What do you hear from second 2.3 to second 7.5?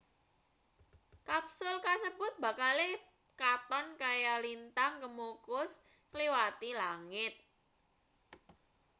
bakale katon kaya lintang kemukus ngliwati langit